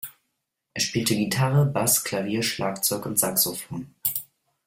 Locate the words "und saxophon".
3.05-3.93